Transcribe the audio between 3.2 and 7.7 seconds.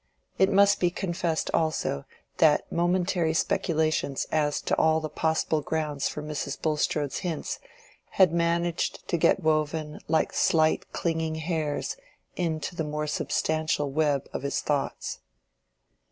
speculations as to all the possible grounds for Mrs. Bulstrode's hints